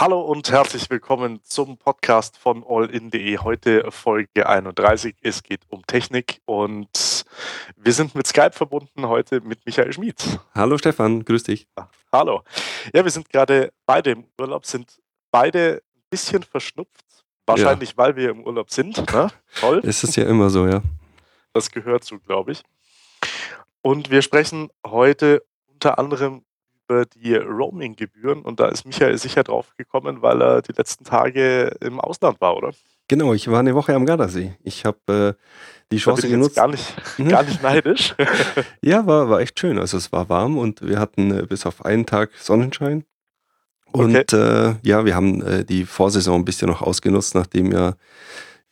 [0.00, 3.36] Hallo und herzlich willkommen zum Podcast von allin.de.
[3.36, 5.14] Heute Folge 31.
[5.20, 7.26] Es geht um Technik und
[7.76, 10.40] wir sind mit Skype verbunden heute mit Michael Schmid.
[10.54, 11.68] Hallo Stefan, grüß dich.
[12.10, 12.40] Hallo.
[12.94, 17.04] Ja, wir sind gerade beide im Urlaub, sind beide ein bisschen verschnupft.
[17.44, 17.96] Wahrscheinlich, ja.
[17.98, 18.96] weil wir im Urlaub sind.
[19.12, 19.28] Ne?
[19.56, 19.82] Toll.
[19.84, 20.80] Es ist ja immer so, ja.
[21.52, 22.62] Das gehört zu, glaube ich.
[23.82, 26.46] Und wir sprechen heute unter anderem
[26.90, 31.76] über die Roaming-Gebühren und da ist Michael sicher drauf gekommen, weil er die letzten Tage
[31.80, 32.72] im Ausland war, oder?
[33.06, 34.56] Genau, ich war eine Woche am Gardasee.
[34.62, 35.44] Ich habe äh,
[35.92, 36.56] die Chance genutzt.
[36.56, 37.28] Gar nicht, mhm.
[37.28, 38.14] gar nicht neidisch.
[38.82, 39.78] ja, war, war echt schön.
[39.78, 43.04] Also es war warm und wir hatten äh, bis auf einen Tag Sonnenschein.
[43.92, 44.36] Und okay.
[44.36, 47.94] äh, ja, wir haben äh, die Vorsaison ein bisschen noch ausgenutzt, nachdem ja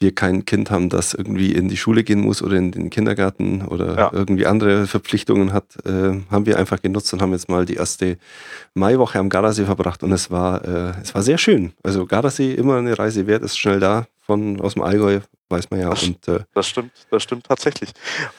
[0.00, 3.62] wir kein Kind haben, das irgendwie in die Schule gehen muss oder in den Kindergarten
[3.66, 4.10] oder ja.
[4.12, 8.16] irgendwie andere Verpflichtungen hat, äh, haben wir einfach genutzt und haben jetzt mal die erste
[8.74, 11.72] Maiwoche am Gardasee verbracht und es war, äh, es war sehr schön.
[11.82, 15.80] Also Gardasee immer eine Reise wert, ist schnell da von aus dem Allgäu, weiß man
[15.80, 15.90] ja.
[15.90, 17.90] Das, und, äh, das stimmt, das stimmt tatsächlich.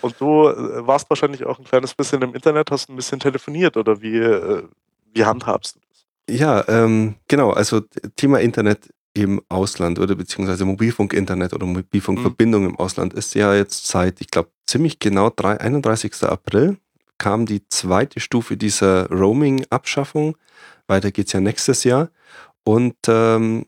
[0.02, 3.76] Und du äh, warst wahrscheinlich auch ein kleines bisschen im Internet, hast ein bisschen telefoniert
[3.76, 4.64] oder wie, äh,
[5.14, 6.40] wie handhabst du das?
[6.40, 7.52] Ja, ähm, genau.
[7.52, 7.82] Also
[8.16, 8.90] Thema Internet
[9.24, 12.70] im Ausland oder beziehungsweise Mobilfunk-Internet oder Mobilfunkverbindung mhm.
[12.70, 16.24] im Ausland ist ja jetzt seit, ich glaube, ziemlich genau 3, 31.
[16.24, 16.78] April
[17.18, 20.38] kam die zweite Stufe dieser Roaming-Abschaffung.
[20.88, 22.10] Weiter geht es ja nächstes Jahr.
[22.64, 23.66] Und ähm,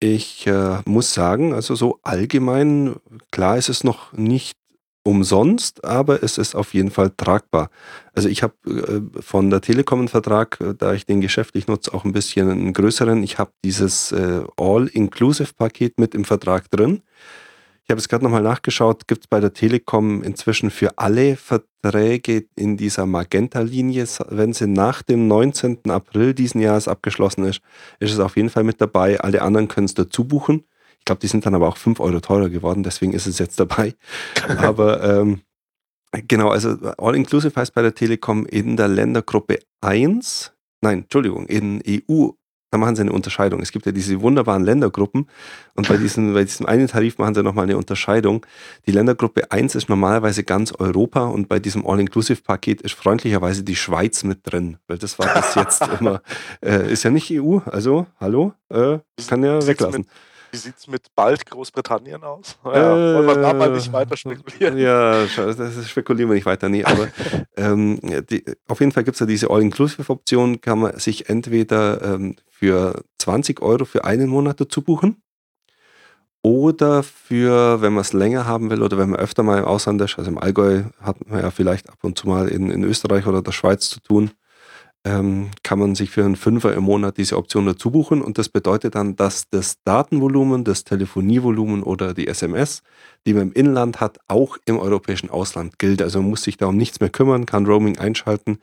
[0.00, 2.96] ich äh, muss sagen, also so allgemein,
[3.30, 4.58] klar ist es noch nicht
[5.04, 7.70] umsonst, aber es ist auf jeden Fall tragbar.
[8.14, 11.92] Also ich habe äh, von der Telekom einen Vertrag, äh, da ich den geschäftlich nutze,
[11.94, 13.22] auch ein bisschen einen größeren.
[13.22, 17.02] Ich habe dieses äh, All-Inclusive-Paket mit im Vertrag drin.
[17.84, 22.46] Ich habe es gerade nochmal nachgeschaut, gibt es bei der Telekom inzwischen für alle Verträge
[22.56, 25.90] in dieser Magenta-Linie, wenn sie nach dem 19.
[25.90, 27.60] April diesen Jahres abgeschlossen ist,
[28.00, 29.20] ist es auf jeden Fall mit dabei.
[29.20, 30.64] Alle anderen können es dazu buchen.
[31.04, 33.60] Ich glaube, die sind dann aber auch 5 Euro teurer geworden, deswegen ist es jetzt
[33.60, 33.94] dabei.
[34.56, 35.42] aber ähm,
[36.26, 42.30] genau, also All-Inclusive heißt bei der Telekom in der Ländergruppe 1, nein, Entschuldigung, in EU,
[42.70, 43.60] da machen sie eine Unterscheidung.
[43.60, 45.28] Es gibt ja diese wunderbaren Ländergruppen
[45.74, 48.46] und bei, diesen, bei diesem einen Tarif machen sie nochmal eine Unterscheidung.
[48.86, 54.24] Die Ländergruppe 1 ist normalerweise ganz Europa und bei diesem All-Inclusive-Paket ist freundlicherweise die Schweiz
[54.24, 56.22] mit drin, weil das war bis jetzt immer,
[56.64, 60.06] äh, ist ja nicht EU, also hallo, äh, kann ja weglassen.
[60.54, 62.56] Wie sieht es mit bald Großbritannien aus?
[62.64, 64.78] Ja, äh, wollen wir da mal nicht weiter spekulieren?
[64.78, 66.84] Ja, das spekulieren wir nicht weiter, nee.
[66.84, 67.08] Aber
[67.56, 67.98] ähm,
[68.30, 73.02] die, auf jeden Fall gibt es ja diese All-Inclusive-Option, kann man sich entweder ähm, für
[73.18, 75.20] 20 Euro für einen Monat dazu buchen
[76.42, 80.00] oder für, wenn man es länger haben will oder wenn man öfter mal im Ausland
[80.02, 83.26] ist, also im Allgäu hat man ja vielleicht ab und zu mal in, in Österreich
[83.26, 84.30] oder der Schweiz zu tun,
[85.04, 88.48] ähm, kann man sich für einen Fünfer im Monat diese Option dazu buchen und das
[88.48, 92.82] bedeutet dann, dass das Datenvolumen, das Telefonievolumen oder die SMS,
[93.26, 96.00] die man im Inland hat, auch im europäischen Ausland gilt.
[96.00, 98.58] Also man muss sich da um nichts mehr kümmern, kann Roaming einschalten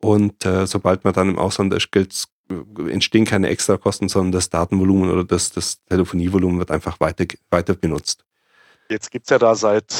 [0.00, 4.50] und äh, sobald man dann im Ausland ist, gilt, äh, entstehen keine Extrakosten, sondern das
[4.50, 8.24] Datenvolumen oder das, das Telefonievolumen wird einfach weiter, weiter benutzt.
[8.90, 9.94] Jetzt gibt es ja da seit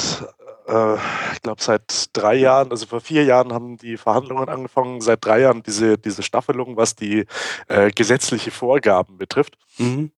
[0.69, 0.95] äh,
[1.33, 5.41] ich glaube, seit drei Jahren, also vor vier Jahren haben die Verhandlungen angefangen, seit drei
[5.41, 7.27] Jahren diese, diese Staffelung, was die
[7.69, 9.56] äh, gesetzliche Vorgaben betrifft.
[9.79, 10.12] Mhm.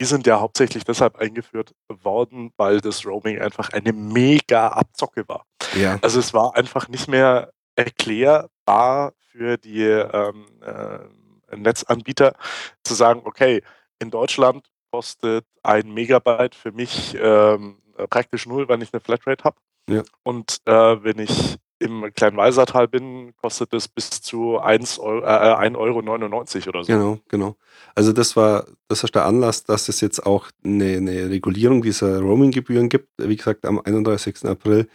[0.00, 5.44] Die sind ja hauptsächlich deshalb eingeführt worden, weil das Roaming einfach eine mega Abzocke war.
[5.74, 5.98] Ja.
[6.02, 12.34] Also es war einfach nicht mehr erklärbar für die ähm, äh, Netzanbieter
[12.82, 13.62] zu sagen, okay,
[14.00, 17.78] in Deutschland kostet ein Megabyte für mich ähm,
[18.10, 19.56] praktisch null, wenn ich eine Flatrate habe.
[19.88, 20.02] Ja.
[20.22, 25.54] Und äh, wenn ich im kleinen Walsertal bin, kostet es bis zu 1,99 Euro, äh,
[25.54, 26.92] 1 Euro oder so.
[26.92, 27.56] Genau, genau.
[27.94, 32.20] Also das war, das ist der Anlass, dass es jetzt auch eine, eine Regulierung dieser
[32.20, 33.08] Roaming-Gebühren gibt.
[33.18, 34.44] Wie gesagt, am 31.
[34.46, 34.88] April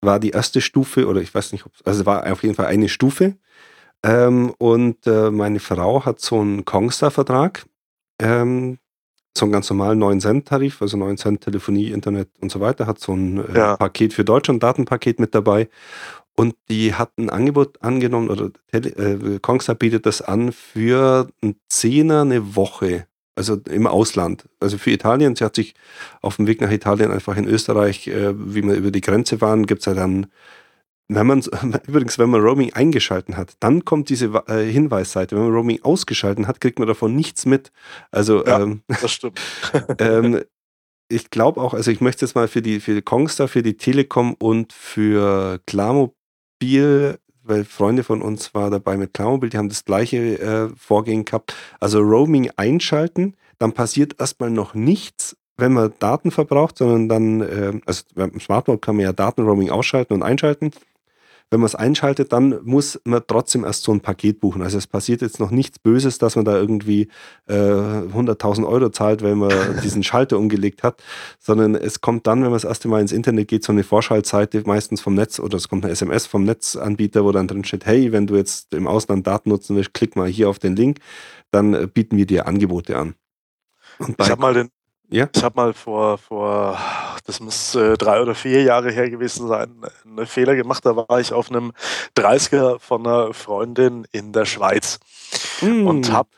[0.00, 2.88] war die erste Stufe, oder ich weiß nicht, ob also war auf jeden Fall eine
[2.88, 3.36] Stufe.
[4.02, 7.64] Ähm, und äh, meine Frau hat so einen Kongstar-Vertrag.
[8.20, 8.78] Ähm,
[9.36, 13.12] so einen ganz normalen 9-Cent-Tarif, also 9 Cent Telefonie, Internet und so weiter, hat so
[13.12, 13.76] ein äh, ja.
[13.76, 15.68] Paket für Deutschland, Datenpaket mit dabei.
[16.34, 22.22] Und die hat ein Angebot angenommen, oder äh, Kongstar bietet das an für einen Zehner
[22.22, 24.44] eine Woche, also im Ausland.
[24.60, 25.74] Also für Italien, sie hat sich
[26.20, 29.64] auf dem Weg nach Italien einfach in Österreich, äh, wie wir über die Grenze waren,
[29.66, 30.26] gibt es ja dann
[31.08, 31.40] wenn man
[31.86, 35.36] übrigens, wenn man Roaming eingeschalten hat, dann kommt diese äh, Hinweisseite.
[35.36, 37.72] Wenn man Roaming ausgeschalten hat, kriegt man davon nichts mit.
[38.10, 39.40] Also ja, ähm, das stimmt.
[39.98, 40.42] ähm,
[41.08, 43.76] ich glaube auch, also ich möchte jetzt mal für die für die Kongstar, für die
[43.76, 49.84] Telekom und für Klarmobil weil Freunde von uns waren dabei mit Klammerbild, die haben das
[49.84, 51.54] gleiche äh, Vorgehen gehabt.
[51.80, 57.80] Also Roaming einschalten, dann passiert erstmal noch nichts, wenn man Daten verbraucht, sondern dann, äh,
[57.86, 60.72] also beim Smartphone kann man ja Datenroaming ausschalten und einschalten.
[61.50, 64.62] Wenn man es einschaltet, dann muss man trotzdem erst so ein Paket buchen.
[64.62, 67.08] Also es passiert jetzt noch nichts Böses, dass man da irgendwie
[67.46, 71.02] äh, 100.000 Euro zahlt, wenn man diesen Schalter umgelegt hat,
[71.38, 74.62] sondern es kommt dann, wenn man das erste Mal ins Internet geht, so eine Vorschaltseite
[74.66, 78.10] meistens vom Netz oder es kommt eine SMS vom Netzanbieter, wo dann drin steht, hey,
[78.10, 80.98] wenn du jetzt im Ausland Daten nutzen willst, klick mal hier auf den Link,
[81.52, 83.14] dann bieten wir dir Angebote an.
[84.18, 84.70] ich habe mal den
[85.08, 85.28] ja?
[85.34, 86.78] Ich habe mal vor, vor,
[87.24, 90.84] das muss äh, drei oder vier Jahre her gewesen sein, einen Fehler gemacht.
[90.84, 91.72] Da war ich auf einem
[92.16, 94.98] 30er von einer Freundin in der Schweiz
[95.60, 95.86] mm.
[95.86, 96.28] und habe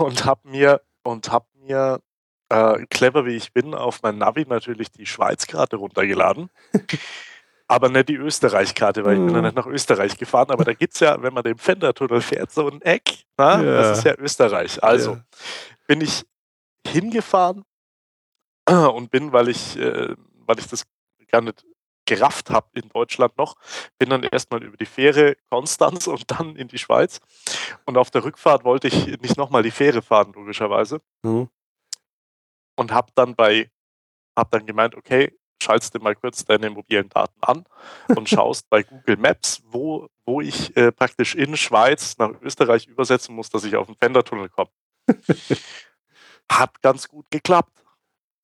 [0.00, 2.00] und hab mir, und hab mir
[2.48, 6.50] äh, clever wie ich bin, auf mein Navi natürlich die Schweiz-Karte runtergeladen.
[7.68, 9.44] aber nicht die Österreich-Karte, weil ich bin ja mm.
[9.44, 10.50] nicht nach Österreich gefahren.
[10.50, 13.24] Aber da gibt es ja, wenn man den Fendertunnel fährt, so ein Eck.
[13.36, 13.60] Na?
[13.62, 13.82] Ja.
[13.82, 14.82] Das ist ja Österreich.
[14.82, 15.24] Also ja.
[15.86, 16.24] bin ich
[16.86, 17.64] hingefahren
[18.94, 20.14] und bin, weil ich, äh,
[20.46, 20.84] weil ich das
[21.30, 21.64] gar nicht
[22.06, 23.56] gerafft habe in Deutschland noch,
[23.98, 27.20] bin dann erstmal über die Fähre Konstanz und dann in die Schweiz.
[27.84, 31.00] Und auf der Rückfahrt wollte ich nicht nochmal die Fähre fahren, logischerweise.
[31.22, 31.48] Mhm.
[32.76, 33.70] Und habe dann bei,
[34.36, 37.64] habe dann gemeint, okay, schaltest du mal kurz deine mobilen Daten an
[38.14, 43.34] und schaust bei Google Maps, wo, wo ich äh, praktisch in Schweiz nach Österreich übersetzen
[43.34, 44.70] muss, dass ich auf den Fendertunnel komme.
[46.50, 47.82] Hat ganz gut geklappt.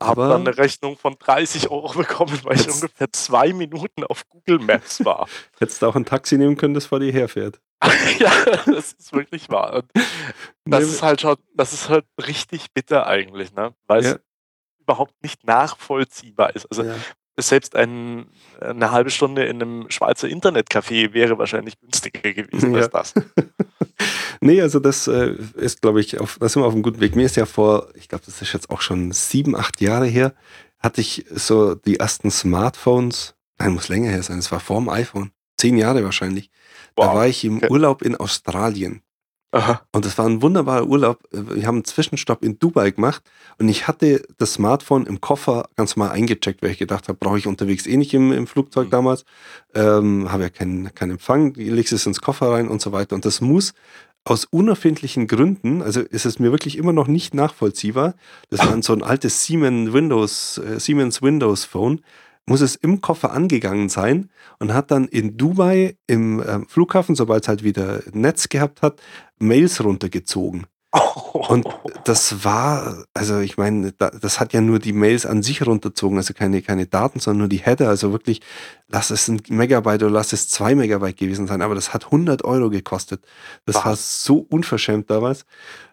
[0.06, 4.58] Habe dann eine Rechnung von 30 Euro bekommen, weil ich ungefähr zwei Minuten auf Google
[4.58, 5.28] Maps war.
[5.58, 7.60] Hättest du auch ein Taxi nehmen können, das vor dir herfährt.
[8.18, 8.30] ja,
[8.66, 9.74] das ist wirklich wahr.
[9.74, 9.90] Und
[10.64, 13.74] das ist halt schon, das ist halt richtig bitter eigentlich, ne?
[13.86, 14.10] Weil ja.
[14.12, 14.20] es
[14.80, 16.66] überhaupt nicht nachvollziehbar ist.
[16.66, 16.94] Also ja.
[17.38, 18.26] selbst ein,
[18.60, 22.82] eine halbe Stunde in einem Schweizer Internetcafé wäre wahrscheinlich günstiger gewesen ja.
[22.82, 23.14] als das.
[24.42, 27.14] Nee, also das äh, ist, glaube ich, auf, da sind wir auf einem guten Weg.
[27.14, 30.34] Mir ist ja vor, ich glaube, das ist jetzt auch schon sieben, acht Jahre her,
[30.80, 34.88] hatte ich so die ersten Smartphones, nein, muss länger her sein, es war vor dem
[34.88, 36.50] iPhone, zehn Jahre wahrscheinlich.
[36.96, 37.06] Wow.
[37.06, 37.68] Da war ich im okay.
[37.70, 39.02] Urlaub in Australien.
[39.52, 39.82] Aha.
[39.92, 41.20] Und das war ein wunderbarer Urlaub.
[41.30, 43.22] Wir haben einen Zwischenstopp in Dubai gemacht
[43.58, 47.38] und ich hatte das Smartphone im Koffer ganz mal eingecheckt, weil ich gedacht habe, brauche
[47.38, 48.90] ich unterwegs eh nicht im, im Flugzeug mhm.
[48.90, 49.24] damals.
[49.74, 53.14] Ähm, habe ja keinen kein Empfang, legst es ins Koffer rein und so weiter.
[53.14, 53.74] Und das muss
[54.24, 58.14] aus unerfindlichen Gründen, also ist es mir wirklich immer noch nicht nachvollziehbar,
[58.50, 62.00] das war so ein altes Siemens Windows, äh, Siemens Windows Phone,
[62.46, 67.44] muss es im Koffer angegangen sein und hat dann in Dubai im äh, Flughafen, sobald
[67.44, 69.00] es halt wieder Netz gehabt hat,
[69.38, 70.66] Mails runtergezogen.
[70.92, 71.66] Und
[72.04, 76.34] das war, also ich meine, das hat ja nur die Mails an sich runterzogen, also
[76.34, 77.88] keine, keine Daten, sondern nur die Header.
[77.88, 78.42] Also wirklich,
[78.88, 82.44] lass es ein Megabyte oder lass es zwei Megabyte gewesen sein, aber das hat 100
[82.44, 83.24] Euro gekostet.
[83.64, 83.84] Das Was?
[83.84, 85.46] war so unverschämt damals.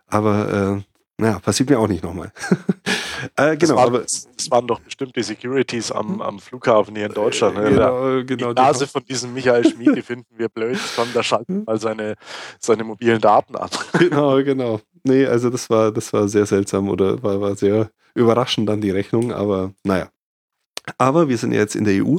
[0.08, 0.84] Aber äh,
[1.20, 2.32] naja, passiert mir auch nicht nochmal.
[3.36, 7.08] äh, genau, das, waren, aber, das waren doch bestimmt die Securities am, am Flughafen hier
[7.08, 7.58] in Deutschland.
[7.58, 7.72] Ne?
[7.72, 10.80] Genau, genau, die Nase die von diesem Michael Schmied, die finden wir blöd.
[10.96, 12.16] Komm, da schalten mal seine,
[12.58, 13.72] seine mobilen Daten ab.
[14.00, 14.80] Genau, genau.
[15.04, 18.92] Nee, also das war, das war sehr seltsam oder war, war sehr überraschend dann die
[18.92, 20.10] Rechnung, aber naja.
[20.98, 22.18] Aber wir sind jetzt in der EU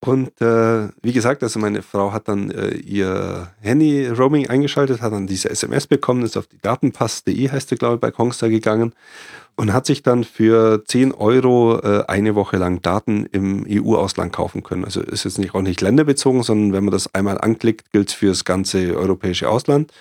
[0.00, 5.26] und äh, wie gesagt, also meine Frau hat dann äh, ihr Handy-Roaming eingeschaltet, hat dann
[5.26, 8.92] diese SMS bekommen, ist auf die Datenpass.de, heißt der, glaube ich, bei Kongstar gegangen
[9.56, 14.62] und hat sich dann für 10 Euro äh, eine Woche lang Daten im EU-Ausland kaufen
[14.62, 14.84] können.
[14.84, 18.14] Also ist jetzt nicht auch nicht länderbezogen, sondern wenn man das einmal anklickt, gilt es
[18.14, 19.92] für das ganze europäische Ausland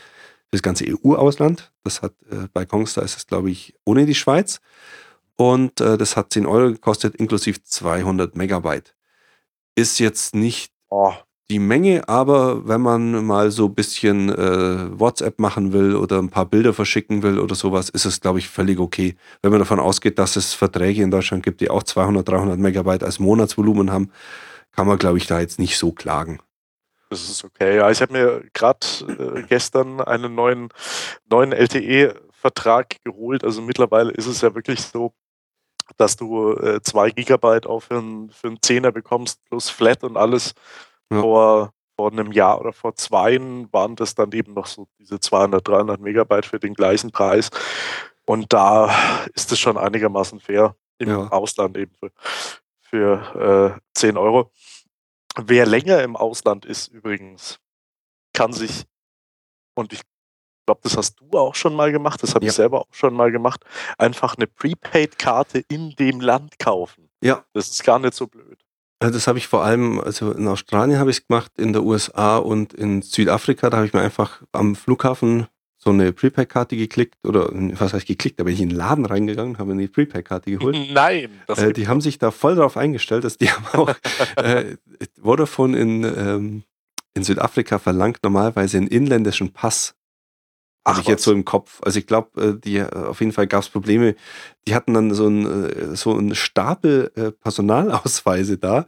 [0.55, 1.71] das ganze EU-Ausland.
[1.83, 4.59] Das hat äh, bei Kongstar ist es, glaube ich, ohne die Schweiz.
[5.37, 8.95] Und äh, das hat 10 Euro gekostet, inklusive 200 Megabyte.
[9.75, 11.13] Ist jetzt nicht oh.
[11.49, 16.29] die Menge, aber wenn man mal so ein bisschen äh, WhatsApp machen will oder ein
[16.29, 19.15] paar Bilder verschicken will oder sowas, ist es, glaube ich, völlig okay.
[19.41, 23.03] Wenn man davon ausgeht, dass es Verträge in Deutschland gibt, die auch 200, 300 Megabyte
[23.03, 24.11] als Monatsvolumen haben,
[24.71, 26.39] kann man, glaube ich, da jetzt nicht so klagen.
[27.09, 27.77] Das ist okay.
[27.77, 30.69] Ja, ich habe mir gerade äh, gestern einen neuen,
[31.29, 33.43] neuen LTE-Vertrag geholt.
[33.43, 35.13] Also mittlerweile ist es ja wirklich so,
[35.97, 40.17] dass du äh, zwei Gigabyte auch für, ein, für einen Zehner bekommst, plus Flat und
[40.17, 40.53] alles.
[41.11, 41.21] Ja.
[41.21, 43.39] Vor, vor einem Jahr oder vor zwei
[43.71, 47.51] waren das dann eben noch so diese 200, 300 Megabyte für den gleichen Preis.
[48.25, 48.93] Und da
[49.35, 51.27] ist es schon einigermaßen fair im ja.
[51.27, 52.11] Ausland eben für,
[52.81, 54.51] für äh, 10 Euro.
[55.37, 57.59] Wer länger im Ausland ist übrigens,
[58.33, 58.83] kann sich,
[59.75, 60.01] und ich
[60.65, 62.49] glaube, das hast du auch schon mal gemacht, das habe ja.
[62.49, 63.65] ich selber auch schon mal gemacht,
[63.97, 67.09] einfach eine Prepaid-Karte in dem Land kaufen.
[67.21, 67.45] Ja.
[67.53, 68.59] Das ist gar nicht so blöd.
[68.99, 72.37] Das habe ich vor allem, also in Australien habe ich es gemacht, in der USA
[72.37, 75.47] und in Südafrika, da habe ich mir einfach am Flughafen
[75.85, 79.59] so eine Prepaid-Karte geklickt oder was heißt geklickt, da bin ich in den Laden reingegangen,
[79.59, 80.75] habe mir die Prepaid-Karte geholt.
[80.93, 83.95] Nein, äh, die haben sich da voll drauf eingestellt, dass die haben auch
[84.35, 84.77] äh,
[85.21, 86.63] Vodafone in, ähm,
[87.13, 89.95] in Südafrika verlangt normalerweise einen inländischen Pass
[90.85, 91.79] habe ich jetzt so im Kopf.
[91.81, 94.15] Also ich glaube, äh, die äh, auf jeden Fall gab es Probleme.
[94.67, 97.11] Die hatten dann so einen äh, so einen Stapel
[97.41, 98.85] Personalausweise da.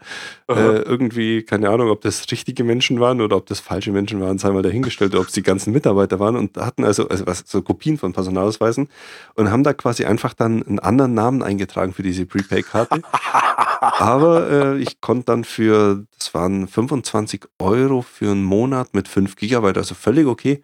[0.47, 4.37] Äh, irgendwie, keine Ahnung, ob das richtige Menschen waren oder ob das falsche Menschen waren,
[4.37, 7.61] sei mal dahingestellt, ob es die ganzen Mitarbeiter waren und hatten also, also was, so
[7.61, 8.89] Kopien von Personalausweisen
[9.35, 13.01] und haben da quasi einfach dann einen anderen Namen eingetragen für diese Prepaid-Karte.
[13.81, 19.35] Aber äh, ich konnte dann für, das waren 25 Euro für einen Monat mit 5
[19.35, 20.63] Gigabyte, also völlig okay.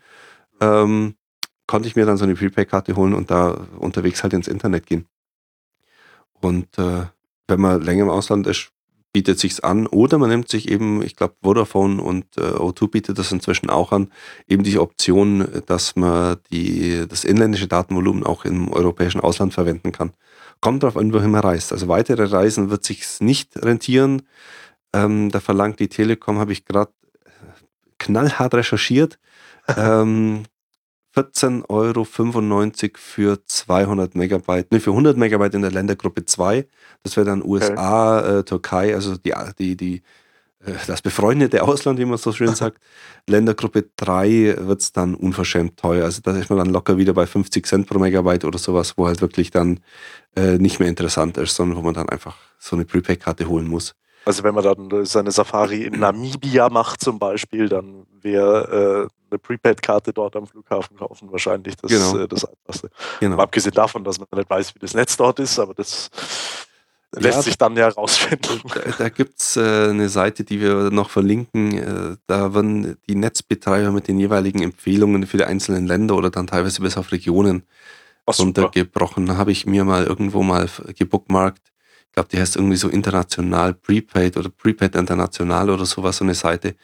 [0.61, 1.15] Ähm,
[1.67, 5.07] konnte ich mir dann so eine Prepaid-Karte holen und da unterwegs halt ins Internet gehen.
[6.41, 7.05] Und äh,
[7.47, 8.71] wenn man länger im Ausland ist,
[9.13, 9.87] bietet sich's an.
[9.87, 13.91] Oder man nimmt sich eben, ich glaube, Vodafone und äh, O2 bietet das inzwischen auch
[13.91, 14.11] an,
[14.47, 20.11] eben die Option, dass man die, das inländische Datenvolumen auch im europäischen Ausland verwenden kann.
[20.59, 21.71] Kommt darauf an, wohin man reist.
[21.71, 24.23] Also weitere Reisen wird sich's nicht rentieren.
[24.93, 26.91] Ähm, da verlangt die Telekom, habe ich gerade
[27.99, 29.19] knallhart recherchiert,
[29.77, 30.43] ähm,
[31.15, 32.05] 14,95 Euro
[32.95, 36.65] für 200 Megabyte, ne, für 100 Megabyte in der Ländergruppe 2.
[37.03, 38.39] Das wäre dann USA, okay.
[38.39, 39.95] äh, Türkei, also die, die, die,
[40.65, 42.79] äh, das befreundete Ausland, wie man so schön sagt.
[43.27, 46.05] Ländergruppe 3 wird es dann unverschämt teuer.
[46.05, 49.05] Also da ist man dann locker wieder bei 50 Cent pro Megabyte oder sowas, wo
[49.05, 49.81] halt wirklich dann
[50.35, 53.93] äh, nicht mehr interessant ist, sondern wo man dann einfach so eine Prepaid-Karte holen muss.
[54.25, 59.39] Also wenn man dann seine Safari in Namibia macht zum Beispiel, dann wäre äh, eine
[59.39, 62.17] Prepaid-Karte dort am Flughafen kaufen wahrscheinlich das, genau.
[62.17, 62.89] äh, das Einfachste.
[63.19, 63.37] Genau.
[63.37, 66.09] abgesehen davon, dass man nicht weiß, wie das Netz dort ist, aber das
[67.15, 68.61] lässt ja, sich dann ja herausfinden.
[68.73, 71.77] Da, da gibt es äh, eine Seite, die wir noch verlinken.
[71.77, 76.47] Äh, da werden die Netzbetreiber mit den jeweiligen Empfehlungen für die einzelnen Länder oder dann
[76.47, 77.63] teilweise bis auf Regionen
[78.25, 79.25] Ach, runtergebrochen.
[79.25, 81.72] Da habe ich mir mal irgendwo mal gebookmarkt.
[82.13, 86.35] Ich glaube, die heißt irgendwie so international Prepaid oder Prepaid International oder sowas, so eine
[86.35, 86.75] Seite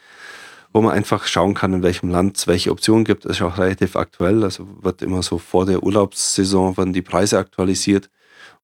[0.72, 3.24] wo man einfach schauen kann, in welchem Land es welche Optionen gibt.
[3.24, 4.44] Das ist auch relativ aktuell.
[4.44, 8.08] Also wird immer so vor der Urlaubssaison werden die Preise aktualisiert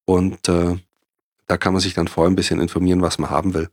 [0.04, 0.76] und äh,
[1.46, 3.68] da kann man sich dann vorher ein bisschen informieren, was man haben will.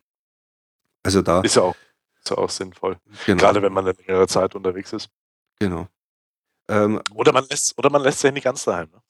[1.04, 1.76] Also da ist ja auch,
[2.20, 2.98] ist ja auch sinnvoll.
[3.26, 3.40] Genau.
[3.40, 5.10] Gerade wenn man eine längere Zeit unterwegs ist.
[5.60, 5.88] Genau.
[6.70, 8.90] Ähm, oder man lässt oder man lässt sich nicht ganz daheim.
[8.92, 9.02] Ne?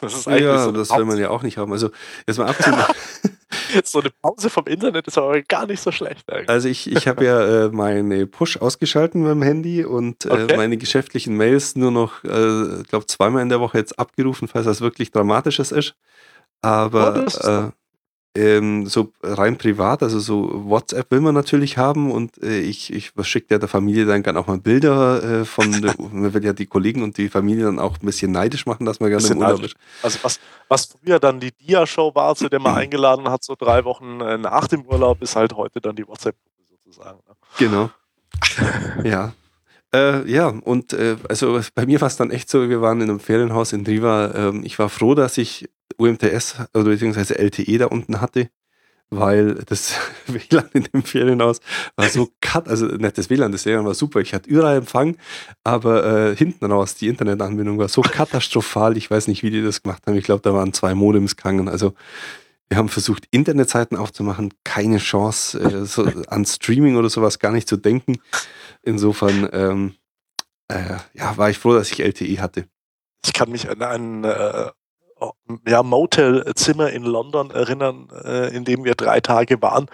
[0.00, 1.72] Das ist eigentlich ja, so das will man ja auch nicht haben.
[1.72, 1.90] Also
[2.26, 2.74] jetzt mal abziehen.
[3.84, 6.48] so eine Pause vom Internet ist aber gar nicht so schlecht eigentlich.
[6.48, 10.56] Also ich, ich habe ja äh, meine Push ausgeschalten dem Handy und äh, okay.
[10.56, 14.80] meine geschäftlichen Mails nur noch, äh, glaube zweimal in der Woche jetzt abgerufen, falls das
[14.80, 15.94] wirklich Dramatisches ist.
[16.62, 17.72] Aber oh,
[18.36, 23.12] ähm, so rein privat, also so WhatsApp will man natürlich haben und äh, ich, ich
[23.22, 25.70] schicke ja der Familie dann gerne auch mal Bilder äh, von,
[26.12, 29.00] man will ja die Kollegen und die Familie dann auch ein bisschen neidisch machen, dass
[29.00, 29.74] man gerne im Urlaub ist.
[30.02, 33.84] Also was, was früher dann die Dia-Show war, zu der man eingeladen hat, so drei
[33.84, 37.18] Wochen äh, nach dem Urlaub, ist halt heute dann die WhatsApp-Gruppe sozusagen.
[37.28, 37.34] Ne?
[37.58, 37.90] Genau.
[39.04, 39.32] ja.
[39.92, 43.10] Äh, ja, und äh, also bei mir war es dann echt so, wir waren in
[43.10, 44.32] einem Ferienhaus in Riva.
[44.36, 45.68] Ähm, ich war froh, dass ich
[45.98, 48.50] UMTS oder beziehungsweise LTE da unten hatte,
[49.10, 49.94] weil das
[50.26, 51.60] WLAN in dem Ferienhaus
[51.96, 55.16] war so cut, also nicht das WLAN, das WLAN war super, ich hatte überall Empfang,
[55.64, 59.82] aber äh, hinten raus, die Internetanbindung war so katastrophal, ich weiß nicht, wie die das
[59.82, 61.94] gemacht haben, ich glaube, da waren zwei Modems gegangen, also
[62.70, 67.68] wir haben versucht, Internetseiten aufzumachen, keine Chance, äh, so an Streaming oder sowas gar nicht
[67.68, 68.20] zu denken.
[68.82, 69.94] Insofern, ähm,
[70.68, 72.68] äh, ja, war ich froh, dass ich LTE hatte.
[73.26, 74.70] Ich kann mich an einen äh,
[75.66, 79.88] ja, Motelzimmer in London erinnern, äh, in dem wir drei Tage waren.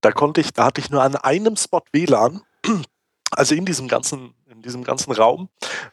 [0.00, 2.42] Da konnte ich, da hatte ich nur an einem Spot WLAN,
[3.30, 5.48] also in diesem ganzen, in diesem ganzen Raum.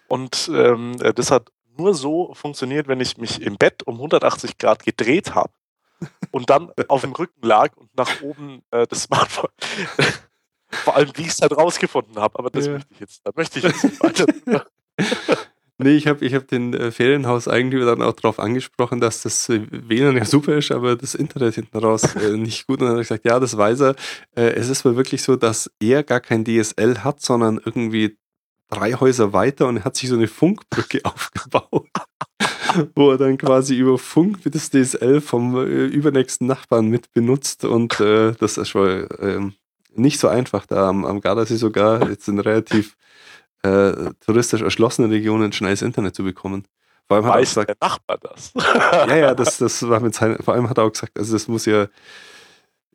[0.07, 4.83] Und ähm, das hat nur so funktioniert, wenn ich mich im Bett um 180 Grad
[4.83, 5.51] gedreht habe
[6.31, 9.51] und dann auf dem Rücken lag und nach oben äh, das Smartphone.
[10.69, 12.73] Vor allem, wie ich es halt rausgefunden habe, aber das ja.
[12.73, 14.25] möchte ich jetzt, da möchte ich jetzt nicht weiter.
[15.77, 19.61] Nee, ich habe ich hab den äh, Ferienhauseigentümer dann auch darauf angesprochen, dass das äh,
[19.69, 22.79] WLAN ja super ist, aber das Internet hinten raus äh, nicht gut.
[22.79, 23.95] Und dann hat er gesagt, ja, das weiß er.
[24.35, 28.17] Äh, es ist wohl wirklich so, dass er gar kein DSL hat, sondern irgendwie
[28.69, 31.87] drei Häuser weiter und er hat sich so eine Funkbrücke aufgebaut,
[32.95, 37.99] wo er dann quasi über Funk das DSL vom äh, übernächsten Nachbarn mit benutzt und
[37.99, 39.53] äh, das ist wohl ähm,
[39.93, 42.95] nicht so einfach da am, am Gardasee sogar jetzt in relativ
[43.65, 46.67] äh, touristisch erschlossenen Regionen schnelles Internet zu bekommen.
[47.07, 48.53] Vor allem hat Weiß er gesagt, der Nachbar das?
[49.07, 51.47] ja, ja, das, das war mit seinen, vor allem hat er auch gesagt, also das
[51.47, 51.87] muss ja,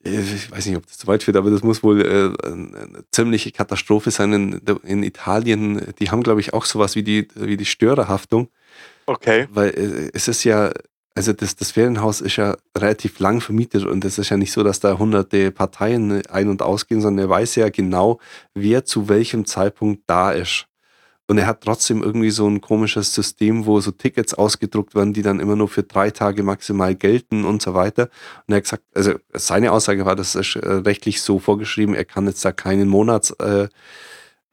[0.03, 3.53] ich weiß nicht, ob das zu weit führt, aber das muss wohl äh, eine ziemliche
[3.53, 5.93] Katastrophe sein in, in Italien.
[5.99, 8.49] Die haben, glaube ich, auch sowas wie die, wie die Störerhaftung.
[9.07, 9.47] Okay.
[9.51, 10.73] Weil äh, es ist ja,
[11.21, 14.65] also das, das Ferienhaus ist ja relativ lang vermietet und es ist ja nicht so,
[14.65, 18.21] dass da hunderte Parteien ein- und ausgehen, sondern er weiß ja genau,
[18.55, 20.65] wer zu welchem Zeitpunkt da ist.
[21.27, 25.21] Und er hat trotzdem irgendwie so ein komisches System, wo so Tickets ausgedruckt werden, die
[25.21, 28.09] dann immer nur für drei Tage maximal gelten und so weiter.
[28.47, 32.07] Und er hat gesagt, also seine Aussage war, das ist äh, rechtlich so vorgeschrieben, er
[32.07, 33.69] kann jetzt da keinen Monats äh,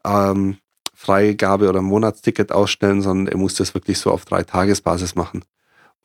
[0.05, 0.57] ähm,
[1.07, 5.45] oder Monatsticket ausstellen, sondern er muss das wirklich so auf drei Tagesbasis machen.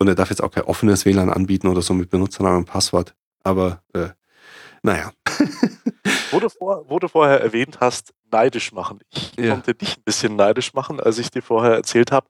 [0.03, 3.15] Und er darf jetzt auch kein offenes WLAN anbieten oder so mit Benutzernamen und Passwort.
[3.45, 4.09] Aber äh,
[4.83, 5.13] naja.
[6.33, 8.99] wo, du vor, wo du vorher erwähnt hast, neidisch machen.
[9.11, 9.53] Ich Ja.
[9.55, 12.27] konnte dich ein bisschen neidisch machen, als ich dir vorher erzählt habe,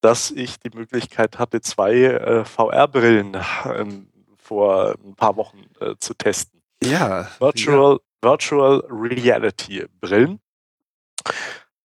[0.00, 6.14] dass ich die Möglichkeit hatte, zwei äh, VR-Brillen ähm, vor ein paar Wochen äh, zu
[6.14, 6.62] testen.
[6.82, 7.28] Ja.
[7.40, 10.38] Virtual, Virtual Reality Brillen.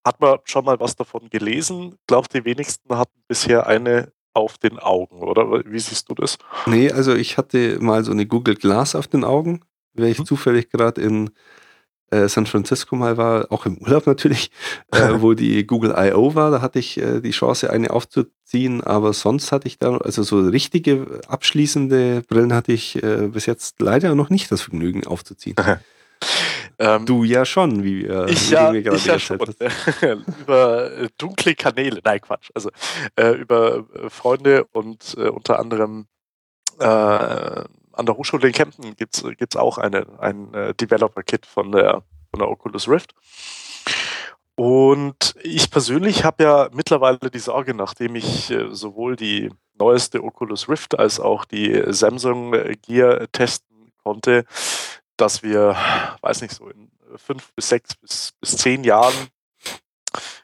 [0.05, 1.97] Hat man schon mal was davon gelesen?
[2.07, 5.63] Glaubt die wenigsten hatten bisher eine auf den Augen, oder?
[5.67, 6.39] Wie siehst du das?
[6.67, 9.61] Nee, also ich hatte mal so eine Google Glass auf den Augen,
[9.95, 10.25] weil ich Mhm.
[10.27, 11.31] zufällig gerade in
[12.11, 14.51] äh, San Francisco mal war, auch im Urlaub natürlich,
[14.91, 16.35] äh, wo die Google I.O.
[16.35, 16.51] war.
[16.51, 20.41] Da hatte ich äh, die Chance, eine aufzuziehen, aber sonst hatte ich da, also so
[20.41, 25.57] richtige abschließende Brillen hatte ich äh, bis jetzt leider noch nicht das Vergnügen aufzuziehen.
[26.83, 29.39] Ähm, Du ja schon, wie, äh, Ich ja, gerade ich ja schon.
[30.41, 32.71] über äh, dunkle Kanäle, nein Quatsch, also
[33.15, 36.07] äh, über äh, Freunde und äh, unter anderem
[36.81, 42.39] äh, an der Hochschule in Kempten gibt es auch eine, ein Developer-Kit von der, von
[42.39, 43.15] der Oculus Rift.
[44.55, 50.99] Und ich persönlich habe ja mittlerweile die Sorge, nachdem ich sowohl die neueste Oculus Rift
[50.99, 54.47] als auch die Samsung Gear testen konnte,
[55.17, 55.77] dass wir,
[56.21, 59.15] weiß nicht, so in fünf bis sechs bis, bis zehn Jahren,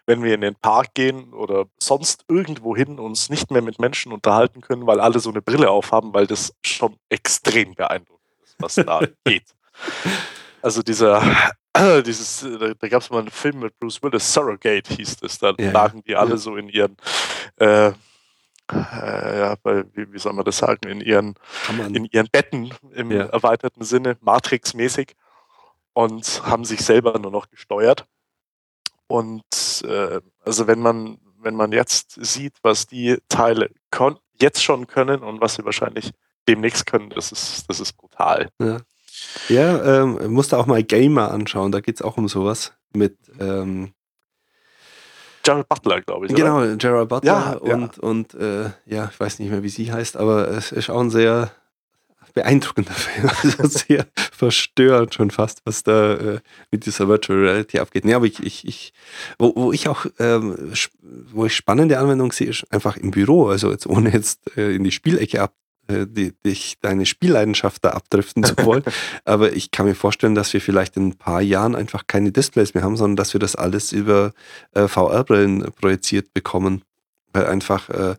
[0.06, 4.12] wenn wir in den Park gehen oder sonst irgendwo hin, uns nicht mehr mit Menschen
[4.12, 8.74] unterhalten können, weil alle so eine Brille aufhaben, weil das schon extrem beeindruckend ist, was
[8.76, 9.44] da geht.
[10.62, 11.22] Also dieser,
[12.06, 15.52] dieses, da, da gab es mal einen Film mit Bruce Willis, Surrogate hieß das, da
[15.58, 16.96] Ja, lagen die alle so in ihren,
[17.56, 17.92] äh,
[18.72, 21.34] äh, ja, bei, wie, wie soll man das sagen, in ihren
[21.94, 23.26] in ihren Betten im Ja.
[23.26, 25.14] erweiterten Sinne, Matrix-mäßig,
[25.92, 28.06] und haben sich selber nur noch gesteuert.
[29.06, 33.70] Und äh, also wenn man, wenn man jetzt sieht, was die Teile
[34.40, 36.12] jetzt schon können und was sie wahrscheinlich
[36.46, 38.48] demnächst können, das ist, das ist brutal.
[38.60, 38.78] ja,
[39.48, 43.16] ja ähm, musst du auch mal Gamer anschauen, da geht es auch um sowas mit
[43.40, 43.92] ähm,
[45.48, 46.32] Jared Butler, glaube ich.
[46.32, 46.42] Oder?
[46.42, 47.74] Genau, Gerard Butler Ja, ja.
[47.74, 51.00] und, und äh, ja, ich weiß nicht mehr, wie sie heißt, aber es ist auch
[51.00, 51.50] ein sehr
[52.34, 58.04] beeindruckender Film, also sehr verstörend schon fast, was da äh, mit dieser Virtual Reality abgeht.
[58.04, 58.92] Nee, aber ich, ich, ich
[59.38, 60.72] wo, wo ich auch, ähm,
[61.32, 64.84] wo ich spannende Anwendung sehe, ist einfach im Büro, also jetzt ohne jetzt äh, in
[64.84, 65.54] die Spielecke ab,
[65.88, 68.84] äh, die, dich deine Spielleidenschaft da abdriften zu wollen,
[69.24, 72.74] aber ich kann mir vorstellen, dass wir vielleicht in ein paar Jahren einfach keine Displays
[72.74, 74.32] mehr haben, sondern dass wir das alles über
[74.74, 76.82] äh, VR-Brillen projiziert bekommen,
[77.32, 78.16] weil einfach äh,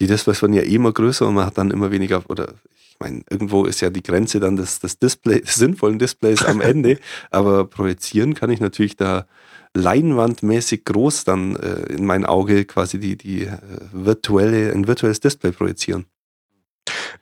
[0.00, 2.96] die Displays werden ja eh immer größer und man hat dann immer weniger, oder ich
[3.00, 6.98] meine, irgendwo ist ja die Grenze dann des, des Display, des sinnvollen Displays am Ende,
[7.30, 9.26] aber projizieren kann ich natürlich da
[9.74, 13.58] leinwandmäßig groß dann äh, in mein Auge quasi die, die äh,
[13.92, 16.06] virtuelle, ein virtuelles Display projizieren.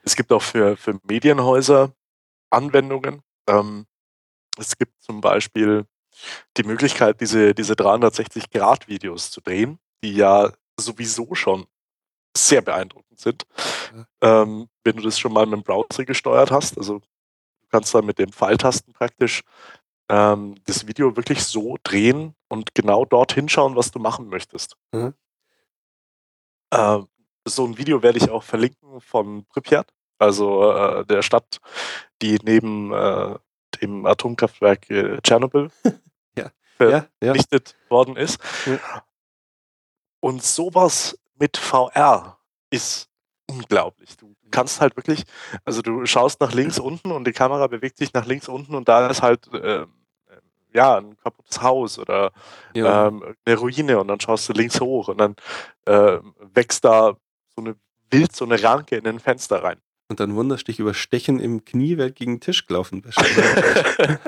[0.03, 1.93] Es gibt auch für, für Medienhäuser
[2.49, 3.21] Anwendungen.
[3.47, 3.85] Ähm,
[4.57, 5.85] es gibt zum Beispiel
[6.57, 11.67] die Möglichkeit, diese, diese 360-Grad-Videos zu drehen, die ja sowieso schon
[12.35, 13.45] sehr beeindruckend sind.
[14.21, 18.05] Ähm, wenn du das schon mal mit dem Browser gesteuert hast, also du kannst dann
[18.05, 19.43] mit den Pfeiltasten praktisch
[20.09, 24.75] ähm, das Video wirklich so drehen und genau dort hinschauen, was du machen möchtest.
[24.91, 25.13] Mhm.
[26.71, 27.07] Ähm,
[27.45, 31.57] so ein Video werde ich auch verlinken von Pripyat, also äh, der Stadt,
[32.21, 33.35] die neben äh,
[33.81, 35.69] dem Atomkraftwerk äh, Tschernobyl
[36.37, 37.05] Ja, ver- ja.
[37.21, 38.39] vernichtet worden ist.
[38.65, 39.03] Ja.
[40.19, 42.37] Und sowas mit VR
[42.69, 43.09] ist
[43.49, 44.17] unglaublich.
[44.17, 45.23] Du kannst halt wirklich,
[45.65, 48.87] also du schaust nach links unten und die Kamera bewegt sich nach links unten und
[48.89, 49.93] da ist halt ähm,
[50.73, 52.31] ja ein kaputtes Haus oder
[52.75, 53.07] Ja.
[53.07, 55.35] ähm, eine Ruine und dann schaust du links hoch und dann
[55.87, 57.15] ähm, wächst da
[57.59, 57.75] so eine
[58.11, 59.77] wild so eine Ranke in ein Fenster rein.
[60.07, 63.19] Und dann wunderst dich über Stechen im Knie, weil gegen den Tisch gelaufen bist.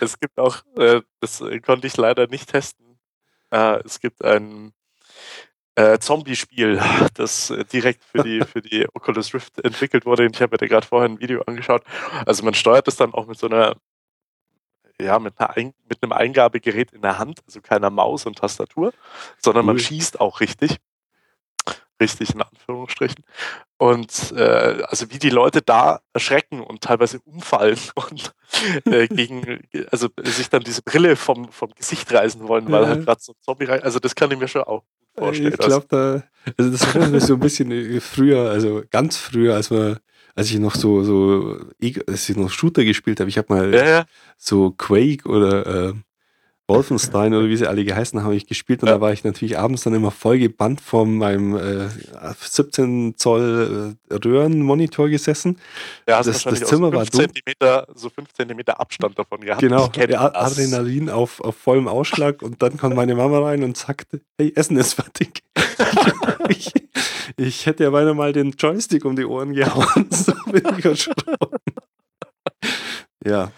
[0.00, 2.98] es gibt auch, äh, das konnte ich leider nicht testen.
[3.50, 4.72] Äh, es gibt ein,
[5.74, 6.80] äh, Zombie-Spiel,
[7.14, 10.24] das direkt für die, für die Oculus Rift entwickelt wurde.
[10.24, 11.82] Ich habe mir da gerade vorher ein Video angeschaut.
[12.24, 13.76] Also man steuert das dann auch mit so einer,
[15.00, 18.94] ja, mit, einer Ein mit einem Eingabegerät in der Hand, also keiner Maus und Tastatur,
[19.38, 20.78] sondern man schießt auch richtig
[22.00, 23.24] richtig in Anführungsstrichen.
[23.78, 28.32] Und äh, also wie die Leute da erschrecken und teilweise umfallen und
[28.86, 32.88] äh, gegen, also sich dann diese Brille vom, vom Gesicht reißen wollen, weil ja.
[32.88, 33.82] halt gerade so ein Zombie rein.
[33.82, 34.84] Also das kann ich mir schon auch
[35.16, 35.52] vorstellen.
[35.52, 36.22] Ich glaube, da,
[36.56, 40.00] also das erinnert mich so ein bisschen äh, früher, also ganz früher, als wir
[40.36, 41.58] als ich noch so, so,
[42.06, 44.04] als ich noch Shooter gespielt habe, ich habe mal ja, ja.
[44.36, 45.94] so Quake oder äh,
[46.68, 48.96] Wolfenstein oder wie sie alle geheißen haben, ich gespielt und ja.
[48.96, 51.88] da war ich natürlich abends dann immer voll gebannt vor meinem äh,
[52.40, 55.58] 17 Zoll äh, Röhrenmonitor gesessen.
[56.08, 59.60] Ja, das, das Zimmer war Zentimeter, so 5 Zentimeter Abstand davon gehabt.
[59.60, 64.52] Genau, Adrenalin auf, auf vollem Ausschlag und dann kommt meine Mama rein und sagte, hey,
[64.56, 65.44] Essen ist fertig.
[66.48, 66.72] ich,
[67.36, 71.36] ich hätte ja beinahe mal den Joystick um die Ohren gehauen, so bin ich erschrocken.
[73.24, 73.52] Ja,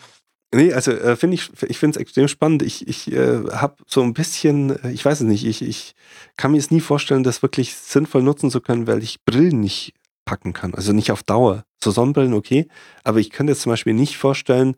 [0.55, 2.63] Nee, also äh, finde ich, ich finde es extrem spannend.
[2.63, 5.95] Ich, ich äh, habe so ein bisschen, äh, ich weiß es nicht, ich, ich
[6.37, 9.93] kann mir es nie vorstellen, das wirklich sinnvoll nutzen zu können, weil ich Brillen nicht
[10.25, 10.75] packen kann.
[10.75, 11.65] Also nicht auf Dauer.
[11.83, 12.67] So Sonnenbrillen, okay.
[13.05, 14.77] Aber ich könnte jetzt zum Beispiel nicht vorstellen,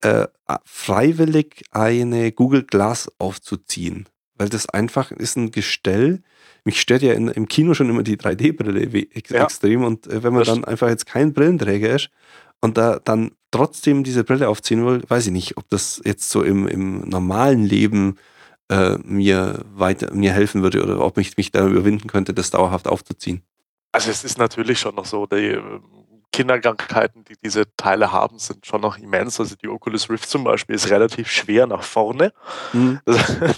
[0.00, 0.26] äh,
[0.64, 4.08] freiwillig eine Google Glass aufzuziehen.
[4.36, 6.22] Weil das einfach ist ein Gestell.
[6.64, 8.80] Mich stört ja in, im Kino schon immer die 3D-Brille
[9.14, 9.44] ex ja.
[9.44, 9.84] extrem.
[9.84, 12.08] Und äh, wenn man dann einfach jetzt kein Brillenträger ist
[12.60, 16.42] und da dann trotzdem diese Brille aufziehen will, weiß ich nicht, ob das jetzt so
[16.42, 18.18] im, im normalen Leben
[18.68, 22.86] äh, mir weiter mir helfen würde oder ob ich mich da überwinden könnte, das dauerhaft
[22.86, 23.42] aufzuziehen.
[23.92, 25.82] Also es ist natürlich schon noch so, die ähm,
[26.32, 29.40] Kinderkrankheiten, die diese Teile haben, sind schon noch immens.
[29.40, 32.32] Also die Oculus Rift zum Beispiel ist relativ schwer nach vorne.
[32.72, 33.00] Mhm.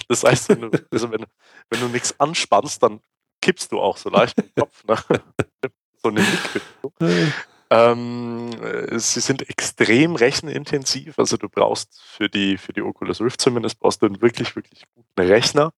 [0.09, 1.27] Das, heißt, wenn du, also wenn,
[1.69, 3.01] wenn du nichts anspannst, dann
[3.43, 4.83] kippst du auch so leicht den Kopf.
[4.85, 4.97] Ne?
[6.03, 7.33] so eine Liquid.
[7.73, 8.51] Ähm,
[8.99, 11.19] sie sind extrem rechenintensiv.
[11.19, 14.85] Also du brauchst für die, für die Oculus Rift zumindest brauchst du einen wirklich, wirklich
[14.95, 15.73] guten Rechner.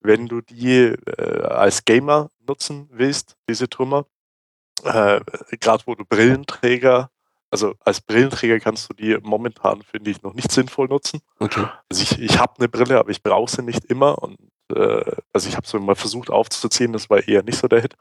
[0.00, 4.06] Wenn du die äh, als Gamer nutzen willst, diese Trümmer,
[4.84, 5.20] äh,
[5.58, 7.10] gerade wo du Brillenträger,
[7.50, 11.22] also als Brillenträger kannst du die momentan, finde ich, noch nicht sinnvoll nutzen.
[11.40, 11.66] Okay.
[11.88, 14.22] Also ich, ich habe eine Brille, aber ich brauche sie nicht immer.
[14.22, 14.36] Und
[14.72, 17.96] äh, also ich habe so mal versucht aufzuziehen, das war eher nicht so der Hit.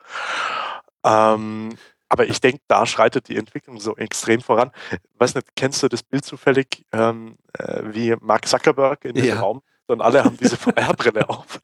[1.04, 1.76] Ähm,
[2.10, 4.72] aber ich denke, da schreitet die Entwicklung so extrem voran.
[5.18, 9.40] Weiß nicht, kennst du das Bild zufällig, ähm, äh, wie Mark Zuckerberg in dem ja.
[9.40, 11.60] Raum und alle haben diese VR-Brille auf.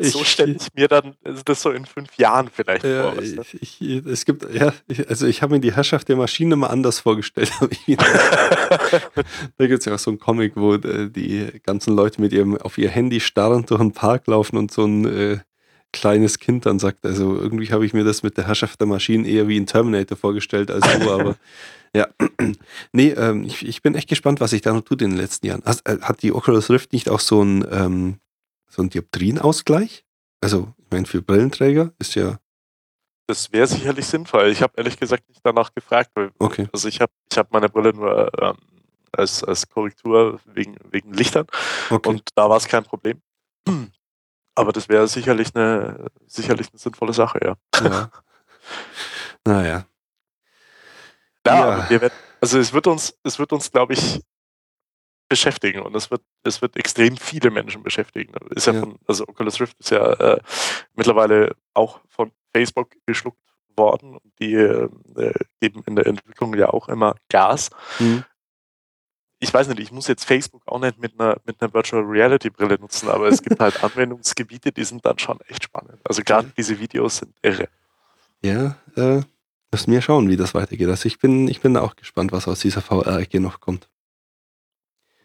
[0.00, 3.22] so stelle ich mir dann das so in fünf Jahren vielleicht ja, vor.
[3.22, 6.68] Ich, ich, es gibt, ja, ich, also ich habe mir die Herrschaft der Maschine mal
[6.68, 7.50] anders vorgestellt.
[9.56, 12.56] da gibt es ja auch so einen Comic, wo äh, die ganzen Leute mit ihrem
[12.56, 15.38] auf ihr Handy starrend durch den Park laufen und so ein äh,
[15.92, 17.04] kleines Kind dann sagt.
[17.04, 20.16] Also irgendwie habe ich mir das mit der Herrschaft der Maschinen eher wie ein Terminator
[20.16, 21.36] vorgestellt als so, aber
[21.94, 22.08] ja.
[22.92, 25.46] nee, ähm, ich, ich bin echt gespannt, was sich da noch tut in den letzten
[25.46, 25.64] Jahren.
[25.64, 28.20] Hat, äh, hat die Oculus Rift nicht auch so ein, ähm,
[28.68, 30.04] so ein Dioptrienausgleich?
[30.40, 32.38] Also, ich meine, für Brillenträger ist ja.
[33.26, 34.48] Das wäre sicherlich sinnvoll.
[34.48, 36.10] Ich habe ehrlich gesagt nicht danach gefragt.
[36.14, 36.68] Weil, okay.
[36.72, 38.56] Also ich habe ich hab meine Brille nur ähm,
[39.12, 41.46] als, als Korrektur wegen, wegen Lichtern
[41.90, 42.08] okay.
[42.08, 43.20] und da war es kein Problem.
[44.60, 47.56] Aber das wäre sicherlich eine, sicherlich eine sinnvolle Sache, ja.
[47.82, 48.10] ja.
[49.46, 49.86] Naja.
[51.46, 51.90] Ja, ja.
[51.90, 54.20] Werden, also es wird uns, es wird uns, glaube ich,
[55.28, 58.34] beschäftigen und es wird, es wird extrem viele Menschen beschäftigen.
[58.50, 58.80] Ist ja, ja.
[58.80, 60.40] Von, also Oculus Rift ist ja äh,
[60.94, 63.38] mittlerweile auch von Facebook geschluckt
[63.76, 64.88] worden und die äh,
[65.60, 67.70] geben in der Entwicklung ja auch immer Gas.
[67.98, 68.24] Mhm
[69.40, 72.50] ich weiß nicht, ich muss jetzt Facebook auch nicht mit einer, mit einer Virtual Reality
[72.50, 75.98] Brille nutzen, aber es gibt halt Anwendungsgebiete, die sind dann schon echt spannend.
[76.04, 77.68] Also gerade diese Videos sind irre.
[78.42, 79.22] Ja, äh,
[79.72, 80.88] müssen wir schauen, wie das weitergeht.
[80.88, 83.88] Also ich bin, ich bin auch gespannt, was aus dieser VR-Ecke noch kommt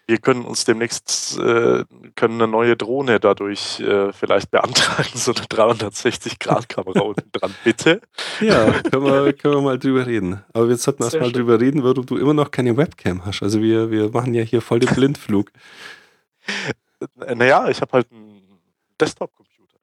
[0.07, 1.83] wir können uns demnächst äh,
[2.15, 8.01] können eine neue Drohne dadurch äh, vielleicht beantragen, so eine 360-Grad-Kamera unten dran, bitte.
[8.39, 10.43] Ja, können wir, können wir mal drüber reden.
[10.53, 13.41] Aber wir sollten erst mal drüber reden, warum du immer noch keine Webcam hast.
[13.41, 15.51] Also wir, wir machen ja hier voll den Blindflug.
[17.35, 18.59] naja, ich habe halt einen
[18.99, 19.79] Desktop-Computer.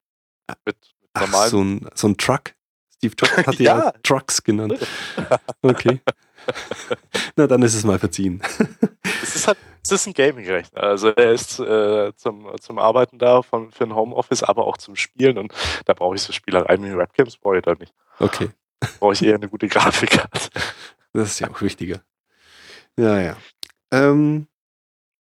[0.65, 0.77] Mit, mit
[1.15, 2.55] Ach, so ein, so ein Truck.
[2.97, 4.79] Steve Jobs hat ja, ja Trucks genannt.
[5.63, 6.01] Okay.
[7.37, 8.41] Na, dann ist es mal verziehen.
[9.23, 10.81] Es ist halt es ist ein Gaming-Rechner.
[10.81, 14.95] Also er ist äh, zum, zum Arbeiten da von, für ein Homeoffice, aber auch zum
[14.95, 15.39] Spielen.
[15.39, 15.53] Und
[15.87, 17.93] da brauche ich so Spielereien wie Webcams, brauche ich da nicht.
[18.21, 18.51] Okay.
[19.01, 20.51] Brauche ich eher eine gute Grafikkarte.
[21.13, 22.01] Das ist ja auch wichtiger.
[22.97, 23.37] Ja, ja.
[23.91, 24.47] Ähm,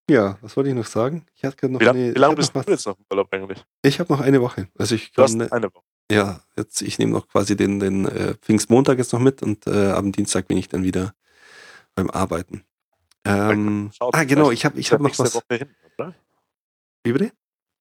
[0.08, 1.26] ja, was wollte ich noch sagen?
[1.34, 3.64] Ich hatte noch wie, lang, eine, wie lange bist du jetzt noch im Urlaub eigentlich?
[3.82, 4.68] Ich habe noch eine Woche.
[4.78, 5.84] Also ich kann, eine Woche.
[6.10, 9.90] ja, jetzt, ich nehme noch quasi den, den äh, Pfingstmontag jetzt noch mit und äh,
[9.90, 11.14] am Dienstag bin ich dann wieder
[11.94, 12.64] beim Arbeiten.
[13.24, 15.35] Ähm, ah, genau, ich habe ich hab noch was.
[15.35, 16.14] Woche hin, oder?
[17.04, 17.32] Wie bitte?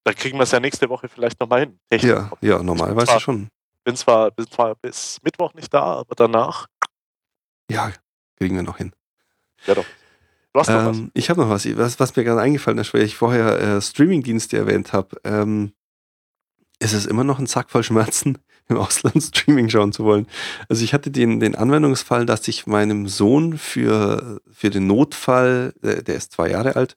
[0.04, 1.78] Dann kriegen wir es ja nächste Woche vielleicht nochmal hin.
[1.92, 3.48] Ja, ja, normalerweise schon.
[3.84, 6.66] Bin zwar, bin zwar bis Mittwoch nicht da, aber danach.
[7.70, 7.92] Ja,
[8.36, 8.92] kriegen wir noch hin.
[9.66, 9.86] Ja, doch.
[10.52, 11.10] Du hast noch ähm, was.
[11.14, 14.56] Ich habe noch was, was, was mir gerade eingefallen ist, weil ich vorher äh, Streaming-Dienste
[14.56, 15.16] erwähnt habe.
[15.24, 15.72] Ähm,
[16.78, 20.26] ist es immer noch ein Sack voll Schmerzen, im Ausland Streaming schauen zu wollen.
[20.68, 26.14] Also ich hatte den, den Anwendungsfall, dass ich meinem Sohn für, für den Notfall, der,
[26.14, 26.96] ist zwei Jahre alt,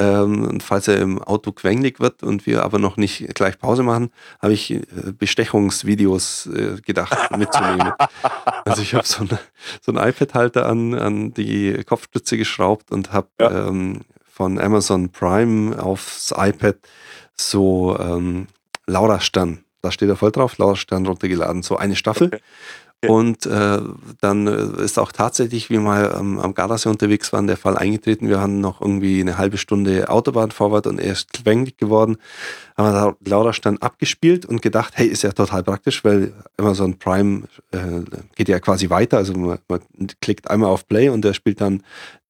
[0.00, 3.84] ähm, und falls er im Auto quengelig wird und wir aber noch nicht gleich Pause
[3.84, 4.10] machen,
[4.42, 4.82] habe ich äh,
[5.16, 7.92] Bestechungsvideos äh, gedacht mitzunehmen.
[8.64, 9.38] also ich habe so, eine,
[9.80, 13.68] so einen iPad-Halter an, an die Kopfstütze geschraubt und habe ja.
[13.68, 16.76] ähm, von Amazon Prime aufs iPad
[17.36, 18.48] so ähm,
[18.86, 19.63] Laura Stern.
[19.84, 21.62] Da steht er voll drauf, Laura Stern runtergeladen.
[21.62, 22.26] So eine Staffel.
[22.28, 22.40] Okay.
[23.06, 23.80] Und äh,
[24.20, 27.76] dann äh, ist auch tatsächlich, wie wir mal ähm, am Gardasee unterwegs waren, der Fall
[27.76, 28.28] eingetreten.
[28.28, 32.16] Wir haben noch irgendwie eine halbe Stunde Autobahnvorwärts und er ist quengelig geworden.
[32.76, 37.42] Haben wir Laura Stern abgespielt und gedacht, hey, ist ja total praktisch, weil Amazon Prime
[37.72, 37.78] äh,
[38.36, 39.18] geht ja quasi weiter.
[39.18, 39.80] Also man, man,
[40.20, 41.82] klickt einmal auf Play und der spielt dann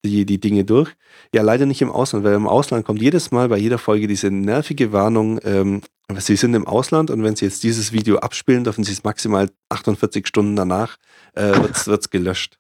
[0.04, 0.90] die, die Dinge durch.
[1.34, 4.30] Ja, leider nicht im Ausland, weil im Ausland kommt jedes Mal bei jeder Folge diese
[4.30, 5.80] nervige Warnung, ähm,
[6.18, 9.50] Sie sind im Ausland und wenn Sie jetzt dieses Video abspielen, dürfen Sie es maximal
[9.70, 10.98] 48 Stunden danach,
[11.32, 11.54] äh,
[11.86, 12.58] wird es gelöscht.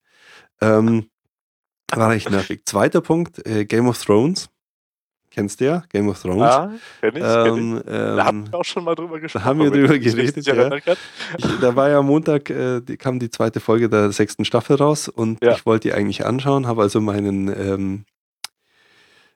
[0.62, 1.10] Ähm,
[1.92, 2.62] war echt nervig.
[2.64, 4.48] Zweiter Punkt, äh, Game of Thrones.
[5.34, 6.40] Kennst du ja, Game of Thrones.
[6.40, 7.22] Ja, kenn ich.
[7.22, 7.84] Ähm, kenn ich.
[7.88, 9.42] Ähm, da haben wir auch schon mal drüber gesprochen.
[9.42, 10.70] Da haben wir drüber geredet, ja.
[11.36, 14.76] Ich, da war ja am Montag, äh, die, kam die zweite Folge der sechsten Staffel
[14.76, 15.52] raus und ja.
[15.52, 18.04] ich wollte die eigentlich anschauen, habe also meinen, ähm,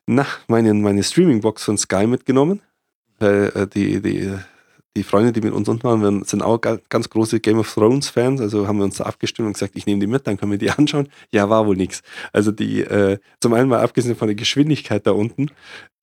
[0.06, 2.62] na, meinen, meine Streaming-Box von Sky mitgenommen
[3.18, 4.34] weil äh, die, die,
[4.98, 8.40] die Freunde, die mit uns unten waren, sind auch ganz große Game of Thrones Fans,
[8.40, 10.58] also haben wir uns da abgestimmt und gesagt, ich nehme die mit, dann können wir
[10.58, 11.08] die anschauen.
[11.32, 12.02] Ja, war wohl nichts.
[12.32, 15.50] Also die, äh, zum einen mal abgesehen von der Geschwindigkeit da unten,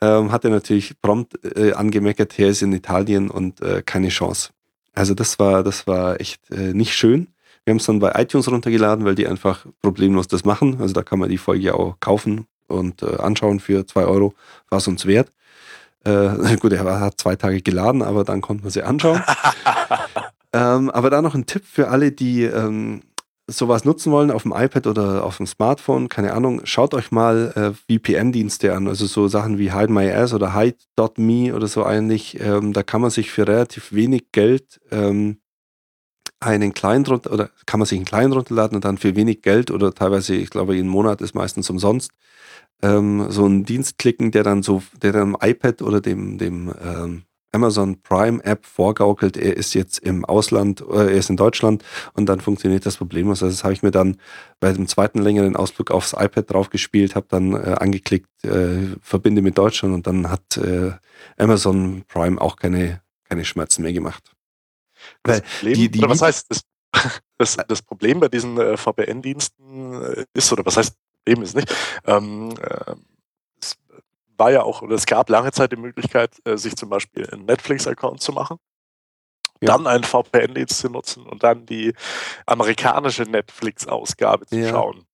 [0.01, 4.49] ähm, hat er natürlich prompt äh, angemeckert, er ist in Italien und äh, keine Chance.
[4.93, 7.27] Also das war, das war echt äh, nicht schön.
[7.65, 10.77] Wir haben es dann bei iTunes runtergeladen, weil die einfach problemlos das machen.
[10.79, 14.33] Also da kann man die Folge auch kaufen und äh, anschauen für zwei Euro,
[14.69, 15.31] war es uns wert.
[16.05, 19.21] Äh, gut, er hat zwei Tage geladen, aber dann konnte man sie anschauen.
[20.53, 23.01] ähm, aber da noch ein Tipp für alle, die ähm,
[23.47, 27.75] sowas nutzen wollen auf dem iPad oder auf dem Smartphone, keine Ahnung, schaut euch mal
[27.89, 32.39] äh, VPN-Dienste an, also so Sachen wie Hide My Ass oder Hide.me oder so eigentlich.
[32.39, 35.37] Ähm, da kann man sich für relativ wenig Geld ähm,
[36.39, 39.71] einen Client runter oder kann man sich einen Client runterladen und dann für wenig Geld
[39.71, 42.11] oder teilweise, ich glaube, jeden Monat ist meistens umsonst,
[42.81, 46.73] ähm, so einen Dienst klicken, der dann so, der dann am iPad oder dem, dem
[46.83, 47.23] ähm,
[47.55, 51.83] Amazon Prime App vorgaukelt, er ist jetzt im Ausland, äh, er ist in Deutschland
[52.13, 53.41] und dann funktioniert das problemlos.
[53.41, 54.17] Also das habe ich mir dann
[54.59, 59.57] bei dem zweiten längeren Ausflug aufs iPad draufgespielt, habe dann äh, angeklickt, äh, verbinde mit
[59.57, 60.91] Deutschland und dann hat äh,
[61.37, 64.33] Amazon Prime auch keine, keine Schmerzen mehr gemacht.
[65.23, 66.61] Das Problem, die, die, oder was heißt das,
[67.37, 71.75] das, das Problem bei diesen äh, VPN-Diensten äh, ist, oder was heißt Problem ist nicht.
[72.05, 72.95] Ähm, äh,
[73.59, 73.77] es
[74.37, 77.45] war ja auch, oder es gab lange Zeit die Möglichkeit, äh, sich zum Beispiel einen
[77.45, 78.57] Netflix-Account zu machen,
[79.59, 79.67] ja.
[79.67, 81.93] dann einen VPN-Dienst zu nutzen und dann die
[82.45, 84.69] amerikanische Netflix-Ausgabe zu ja.
[84.69, 85.05] schauen.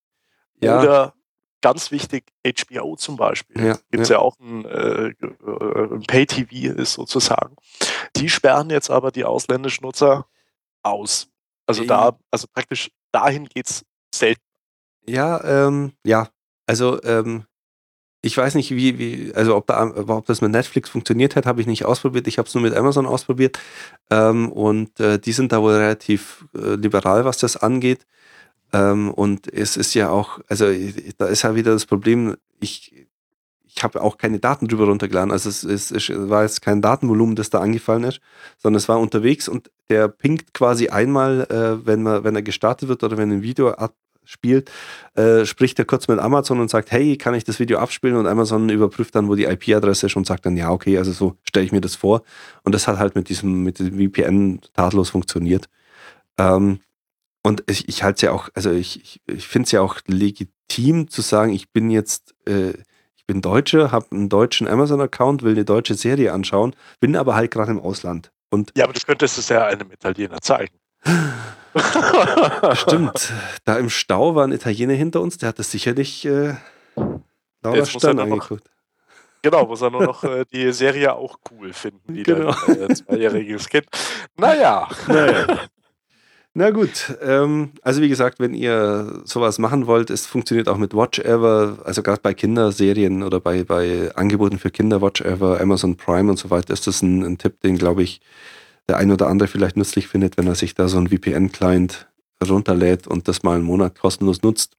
[0.60, 0.80] Ja.
[0.80, 1.14] Oder
[1.62, 3.64] ganz wichtig, HBO zum Beispiel.
[3.64, 4.16] Ja, Gibt es ja.
[4.16, 4.20] ja.
[4.20, 7.56] auch ein, äh, ein Pay-TV ist sozusagen.
[8.18, 10.28] Die sperren jetzt aber die ausländischen Nutzer
[10.84, 11.30] aus.
[11.68, 14.42] Also da, also praktisch dahin geht es selten.
[15.06, 16.30] Ja, ähm, ja.
[16.68, 17.46] Also, ähm,
[18.22, 21.60] ich weiß nicht, wie, wie, also ob, da, ob das mit Netflix funktioniert hat, habe
[21.60, 22.28] ich nicht ausprobiert.
[22.28, 23.60] Ich habe es nur mit Amazon ausprobiert.
[24.12, 28.06] Ähm, und äh, die sind da wohl relativ äh, liberal, was das angeht.
[28.74, 30.66] Ähm, und es ist ja auch, also
[31.18, 33.08] da ist ja wieder das Problem, ich,
[33.66, 35.32] ich habe auch keine Daten drüber runtergeladen.
[35.32, 38.22] Also es, es, es, war jetzt kein Datenvolumen, das da angefallen ist,
[38.58, 42.88] sondern es war unterwegs und der pinkt quasi einmal, äh, wenn, man, wenn er gestartet
[42.88, 44.72] wird oder wenn ein Video ab, spielt,
[45.16, 48.16] äh, spricht er kurz mit Amazon und sagt, hey, kann ich das Video abspielen?
[48.16, 51.38] Und Amazon überprüft dann, wo die IP-Adresse ist und sagt dann, ja, okay, also so
[51.44, 52.24] stelle ich mir das vor.
[52.64, 55.68] Und das hat halt mit diesem, mit dem VPN tadellos funktioniert.
[56.38, 56.80] Ähm,
[57.44, 60.00] und ich, ich halte es ja auch, also ich, ich, ich finde es ja auch
[60.08, 62.74] legitim zu sagen, ich bin jetzt, äh,
[63.16, 67.52] ich bin Deutsche, habe einen deutschen Amazon-Account, will eine deutsche Serie anschauen, bin aber halt
[67.52, 68.32] gerade im Ausland.
[68.52, 70.76] Und ja, aber du könntest es ja einem Italiener zeigen.
[72.76, 73.32] Stimmt.
[73.66, 76.56] Da im Stau war ein Italiener hinter uns, der hat das sicherlich äh,
[77.64, 78.64] Laura Stern angeguckt.
[79.44, 82.54] Genau, muss er nur noch äh, die Serie auch cool finden, die Genau.
[82.68, 83.88] dein äh, zweijähriges Kind.
[84.38, 84.88] Naja.
[85.08, 85.48] Naja.
[86.54, 90.94] Na gut, ähm, also wie gesagt, wenn ihr sowas machen wollt, es funktioniert auch mit
[90.94, 95.96] Watch Ever, also gerade bei Kinderserien oder bei, bei Angeboten für Kinder, Watch Ever, Amazon
[95.96, 98.20] Prime und so weiter, ist das ein, ein Tipp, den glaube ich
[98.92, 102.10] der ein oder andere vielleicht nützlich findet, wenn er sich da so ein VPN-Client
[102.46, 104.76] runterlädt und das mal einen Monat kostenlos nutzt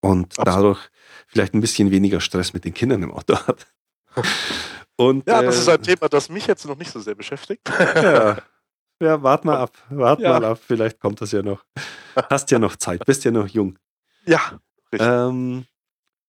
[0.00, 0.46] und Absolut.
[0.46, 0.90] dadurch
[1.26, 3.66] vielleicht ein bisschen weniger Stress mit den Kindern im Auto hat.
[4.96, 7.62] Und, Ja, das äh, ist ein Thema, das mich jetzt noch nicht so sehr beschäftigt.
[7.96, 8.36] ja.
[9.02, 9.72] ja, wart mal ab.
[9.88, 10.34] Wart Ja.
[10.38, 10.60] mal ab.
[10.64, 11.64] Vielleicht kommt das ja noch.
[12.30, 13.04] Hast ja noch Zeit.
[13.04, 13.76] Bist ja noch jung.
[14.24, 14.60] Ja,
[14.92, 15.08] richtig.
[15.10, 15.64] Ähm,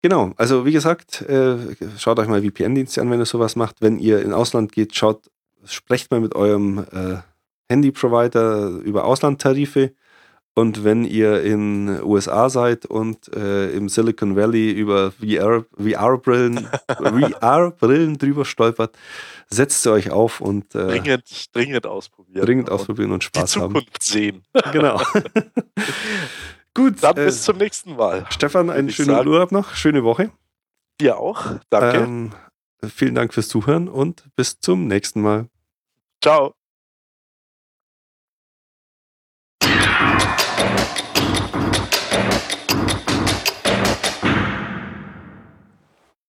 [0.01, 0.33] genau.
[0.39, 1.59] Also, wie gesagt, äh,
[1.99, 3.83] schaut euch mal VPN-Dienste an, wenn ihr sowas macht.
[3.83, 5.31] Wenn ihr in Ausland geht, schaut,
[5.67, 7.17] sprecht mal mit eurem äh,
[7.69, 9.93] Handy-Provider über Auslandtarife.
[10.57, 18.19] Und wenn ihr in USA seid und äh, im Silicon Valley über VR VR-Brillen VR-Brillen
[18.19, 18.97] drüber stolpert,
[19.49, 22.47] setzt ihr euch auf und äh, dringend, dringend ausprobieren.
[22.47, 23.75] dringend ausprobieren und Die Spaß haben.
[23.75, 24.45] Zukunft sehen.
[24.73, 25.03] Genau.
[26.75, 28.25] Gut, Dann äh, bis zum nächsten Mal.
[28.31, 29.29] Stefan, einen schönen sagen.
[29.29, 30.31] Urlaub noch, schöne Woche.
[31.01, 31.47] Dir auch.
[31.69, 31.99] Danke.
[31.99, 32.33] Ähm,
[32.89, 35.49] vielen Dank fürs Zuhören und bis zum nächsten Mal.
[36.25, 36.64] Ciao.